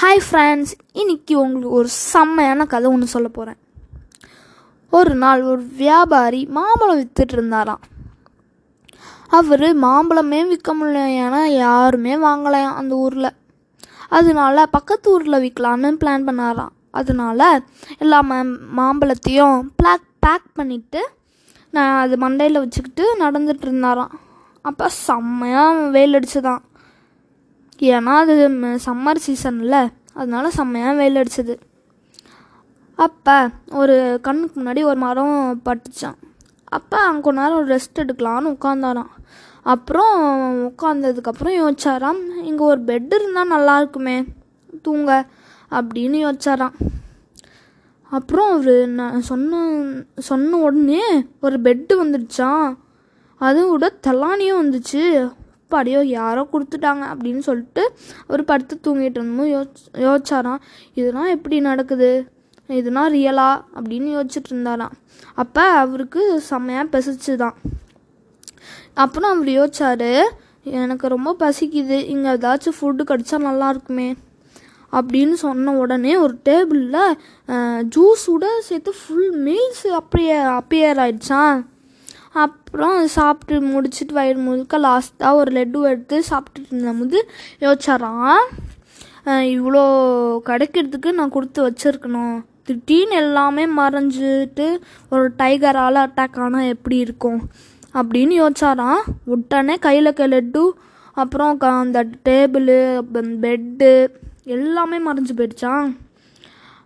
Hi 0.00 0.20
friends 0.24 0.72
இன்னைக்கு 0.92 1.34
உங்களுக்கு 1.42 1.76
ஒரு 1.76 1.88
செம்மையான 1.88 2.64
கதை 2.72 2.88
ஒன்று 2.90 3.06
சொல்ல 3.12 3.28
போகிறேன் 3.28 3.58
ஒரு 4.90 5.14
நாள் 5.22 5.42
ஒரு 5.42 5.62
வியாபாரி 5.78 6.40
மாம்பழம் 6.56 6.98
வித்துட்டு 6.98 7.34
இருந்தாராம். 7.36 7.80
அவர் 9.38 9.64
மாம்பழமே 9.84 10.40
விற்க 10.50 10.74
முடியலையானா 10.80 11.40
யாருமே 11.44 12.12
வாங்கலையாம் 12.26 12.76
அந்த 12.80 12.94
ஊரில். 13.04 13.30
அதனால 14.18 14.66
பக்கத்து 14.76 15.10
ஊரில் 15.14 15.42
விற்கலான்னு 15.44 15.94
பிளான் 16.04 16.28
பண்ணாராம். 16.28 16.74
அதனால 16.90 17.48
எல்லா 17.98 18.20
மாம்பழத்தையும் 18.80 19.58
பிளாக் 19.76 20.08
பேக் 20.26 20.48
பண்ணிவிட்டு 20.60 21.02
நான் 21.70 21.98
அது 22.04 22.16
மண்டையில் 22.28 22.62
வச்சுக்கிட்டு 22.62 23.06
நடந்துட்டு 23.24 23.68
இருந்தாராம். 23.70 24.14
அப்போ 24.60 24.88
செம்மையாக 24.88 25.88
வெயில் 25.96 26.18
அடிச்சுதான். 26.20 26.62
ஏன்னா 27.80 28.12
அது 28.24 28.34
சம்மர் 28.86 29.24
சீசன்ல 29.26 29.78
அதனால 30.14 30.50
செம்மையாக 30.50 30.98
வெயில் 30.98 31.20
அடிச்சது. 31.22 31.54
அப்போ 32.94 33.36
ஒரு 33.80 34.18
கண்ணுக்கு 34.22 34.54
முன்னாடி 34.60 34.82
ஒரு 34.82 34.98
மரம் 34.98 35.62
பட்டுச்சான் 35.64 36.18
அப்போ 36.76 36.96
அங்கே 36.98 37.24
கொஞ்ச 37.26 37.40
நேரம் 37.40 37.68
ரெஸ்ட் 37.68 38.00
எடுக்கலான்னு 38.02 38.52
உட்காந்தாராம் 38.54 39.12
அப்புறம் 39.62 40.14
உட்காந்ததுக்கப்புறம் 40.68 41.56
யோசிச்சாராம் 41.60 42.20
இங்கே 42.48 42.64
ஒரு 42.64 42.80
பெட் 42.80 43.14
இருந்தால் 43.14 43.52
நல்லா 43.54 43.74
இருக்குமே 43.78 44.16
தூங்க 44.82 45.10
அப்படின்னு 45.70 46.18
யோசிச்சாராம். 46.26 46.76
அப்புறம் 48.12 48.50
அவர் 48.50 48.76
நான் 48.88 49.20
சொன்ன 49.20 49.60
சொன்ன 50.16 50.56
உடனே 50.56 51.02
ஒரு 51.40 51.56
பெட்டு 51.60 51.94
வந்துடுச்சான் 52.02 52.76
அதுவும் 53.36 53.68
கூட 53.68 53.86
தலானியும் 54.06 54.60
வந்துச்சு. 54.62 55.02
அப்பாடியோ 55.66 56.00
யாரோ 56.04 56.42
கொடுத்துட்டாங்க 56.52 57.04
அப்படின்னு 57.12 57.38
சொல்லிட்டு 57.38 57.82
அவர் 58.26 58.42
படுத்து 58.44 58.74
தூங்கிட்டு 58.84 59.18
இருந்தோம் 59.20 59.50
யோசி 59.54 59.80
யோசிச்சாராம் 60.04 60.60
இதெல்லாம் 60.94 61.30
எப்படி 61.36 61.56
நடக்குது? 61.60 62.10
இதுனா 62.68 63.02
ரியலா 63.14 63.48
அப்படின்னு 63.78 64.08
யோசிச்சுட்டு 64.16 64.50
இருந்தாராம். 64.50 64.94
அப்போ 65.34 65.64
அவருக்கு 65.82 66.40
செம்மையாக 66.40 66.86
பசிச்சுதான். 66.92 67.56
அப்புறம் 68.94 69.32
அவர் 69.34 69.50
யோசிச்சாரு 69.58 70.12
எனக்கு 70.82 71.06
ரொம்ப 71.08 71.36
பசிக்குது. 71.38 71.98
இங்கே 72.14 72.30
ஏதாச்சும் 72.36 72.78
ஃபுட்டு 72.78 73.04
கிடச்சா 73.10 73.38
நல்லா 73.38 73.68
இருக்குமே. 73.68 74.08
அப்படின்னு 74.92 75.36
சொன்ன 75.44 75.72
உடனே 75.82 76.16
ஒரு 76.16 76.34
டேபிளில் 76.48 77.16
ஜூஸோட 77.94 78.44
சேர்த்து 78.68 78.92
ஃபுல் 79.00 79.32
மீல்ஸ் 79.46 79.86
அப்படியே 80.00 80.36
அப்பியர் 80.58 81.00
ஆயிடுச்சான் 81.04 81.56
அப்புறம் 82.44 82.96
சாப்பிட்டு 83.16 83.54
முடிச்சுட்டு 83.72 84.14
வயிறு 84.18 84.40
முழுக்க 84.46 84.78
லாஸ்ட்டாக 84.86 85.38
ஒரு 85.40 85.50
லட்டு 85.56 85.84
எடுத்து 85.90 86.16
சாப்பிட்டுட்டு 86.30 86.70
இருந்தபோது 86.70 87.18
யோசிச்சாராம் 87.64 88.42
இவ்வளோ 89.54 89.84
கிடைக்கிறதுக்கு 90.48 91.10
நான் 91.18 91.32
கொடுத்து 91.36 91.60
வச்சிருக்கணும். 91.66 92.36
திடீர்னு 92.68 93.16
எல்லாமே 93.22 93.64
மறைஞ்சிட்டு 93.78 94.66
ஒரு 95.14 95.24
டைகரால் 95.40 95.98
அட்டாக் 96.04 96.38
ஆனால் 96.44 96.70
எப்படி 96.74 96.96
இருக்கும்? 97.06 97.40
அப்படின்னு 97.98 98.34
யோசிச்சாராம். 98.40 99.02
உடனே 99.34 99.76
கையில் 99.86 100.16
கை 100.20 100.28
லட்டு 100.34 100.64
அப்புறம் 101.16 101.56
க 101.62 101.66
அந்த 101.82 101.98
டேபிளு 102.28 102.78
பெட்டு 103.44 103.90
எல்லாமே 104.56 104.98
மறைஞ்சு 105.06 105.34
போயிடுச்சான் 105.38 105.86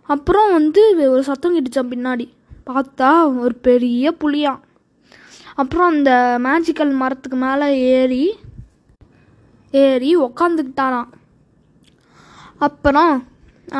அப்புறம் 0.09 0.51
வந்து 0.57 0.81
ஒரு 1.13 1.23
சத்தம் 1.29 1.55
கிட்டுச்சான் 1.55 1.91
பின்னாடி. 1.93 2.27
பார்த்தா 2.69 3.09
ஒரு 3.43 3.55
பெரிய 3.67 4.13
புளியான் 4.21 4.61
அப்புறம் 5.61 5.89
அந்த 5.93 6.11
மேஜிக்கல் 6.43 6.93
மரத்துக்கு 7.01 7.37
மேலே 7.45 7.67
ஏறி 7.95 8.23
ஏறி 9.73 10.11
உக்காந்துக்கிட்டாராம். 10.27 11.09
அப்புறம் 12.67 13.15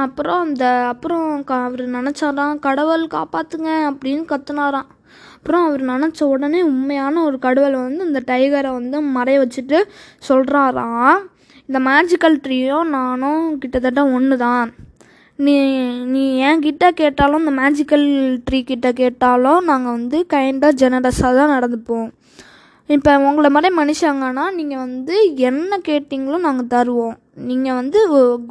அப்புறம் 0.04 0.42
அந்த 0.46 0.66
அப்புறம் 0.92 1.26
க 1.44 1.54
அவர் 1.68 1.84
நினச்சாராம் 1.96 2.62
கடவுள் 2.66 3.04
காப்பாற்றுங்க 3.16 3.70
அப்படின்னு 3.90 4.24
கத்துனாராம். 4.32 4.90
அப்புறம் 5.38 5.66
அவர் 5.68 5.84
நினச்ச 5.84 6.20
உடனே 6.34 6.62
உண்மையான 6.72 7.24
ஒரு 7.28 7.38
கடவுளை 7.40 7.78
வந்து 7.88 8.08
இந்த 8.10 8.22
டைகரை 8.32 8.72
வந்து 8.80 8.98
மறைய 9.18 9.42
வச்சுட்டு 9.44 9.80
சொல்கிறாராம் 10.30 11.20
இந்த 11.70 11.80
மேஜிக்கல் 11.90 12.38
ட்ரீயும் 12.46 12.94
நானும் 12.98 13.44
கிட்டத்தட்ட 13.60 14.04
ஒன்று 14.18 14.38
தான் 14.38 14.70
நீ 15.46 15.54
நீ 16.14 16.24
என் 16.48 16.64
கிட்டே 16.66 16.88
கேட்டாலும் 17.02 17.42
இந்த 17.44 17.54
மேஜிக்கல் 17.62 18.06
ட்ரீ 18.48 18.60
கிட்ட 18.72 18.88
கேட்டாலும் 19.00 19.62
நாங்கள் 19.70 19.96
வந்து 19.98 20.18
கைண்டாக 20.34 20.78
ஜெனரஸாக 20.82 21.38
தான் 21.40 21.54
நடந்துப்போம். 21.56 22.10
இப்போ 22.96 23.12
உங்களை 23.28 23.50
மாதிரி 23.56 23.70
மனுஷங்கன்னா 23.80 24.46
நீங்கள் 24.58 24.84
வந்து 24.86 25.16
என்ன 25.50 25.80
கேட்டிங்களோ 25.88 26.38
நாங்கள் 26.48 26.72
தருவோம். 26.76 27.16
நீங்கள் 27.50 27.78
வந்து 27.80 28.00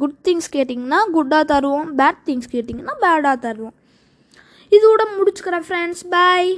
குட் 0.01 0.19
திங்ஸ் 0.27 0.49
கேட்டிங்கன்னா 0.55 0.99
குட்டாக 1.15 1.45
தருவோம். 1.53 1.87
பேட் 1.99 2.21
திங்ஸ் 2.27 2.51
கேட்டிங்கன்னா 2.55 2.95
பேடாக 3.05 3.35
தருவோம். 3.45 3.75
இதோட 4.77 5.01
முடிச்சுக்கிறேன் 5.17 5.65
ஃப்ரெண்ட்ஸ் 5.67 6.03
பாய் 6.15 6.51